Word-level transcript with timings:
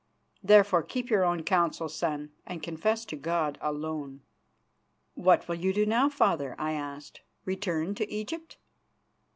Therefore, 0.41 0.81
keep 0.81 1.11
your 1.11 1.23
own 1.23 1.43
counsel, 1.43 1.87
son, 1.87 2.31
and 2.47 2.63
confess 2.63 3.05
to 3.05 3.15
God 3.15 3.59
alone." 3.61 4.21
"What 5.13 5.47
will 5.47 5.53
you 5.57 5.71
do 5.73 5.85
now, 5.85 6.09
Father?" 6.09 6.55
I 6.57 6.71
asked. 6.71 7.21
"Return 7.45 7.93
to 7.93 8.11
Egypt?" 8.11 8.57